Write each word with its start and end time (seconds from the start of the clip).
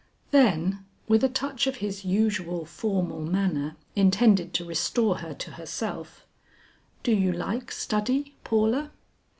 Then 0.31 0.83
with 1.07 1.23
a 1.23 1.29
touch 1.29 1.67
of 1.67 1.75
his 1.75 2.03
usual 2.03 2.65
formal 2.65 3.19
manner 3.21 3.75
intended 3.95 4.51
to 4.55 4.65
restore 4.65 5.17
her 5.19 5.35
to 5.35 5.51
herself, 5.51 6.25
"Do 7.03 7.11
you 7.11 7.31
like 7.31 7.71
study, 7.71 8.33
Paula?" 8.43 8.89